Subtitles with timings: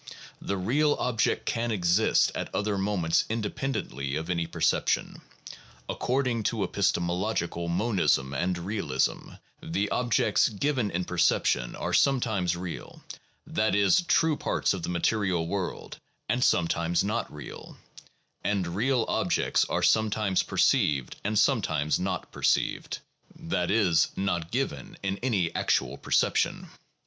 [0.41, 5.21] The real object can exist at other moments inde pendently of any perception.
[5.87, 13.03] According to epistemological monism and realism, the objects given in perception are some times real,
[13.45, 17.77] that is, true parts of the material world, and some times not real;
[18.43, 22.97] and real objects are sometimes perceived and sometimes not perceived,
[23.35, 26.69] that is, not given in any actual per ception.